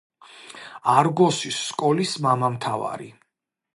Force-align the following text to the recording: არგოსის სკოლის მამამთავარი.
არგოსის 0.93 1.59
სკოლის 1.67 2.15
მამამთავარი. 2.27 3.13